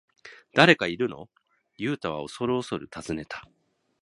[0.55, 1.29] 「誰かいるの？」
[1.77, 3.47] ユウタはおそるおそる尋ねた。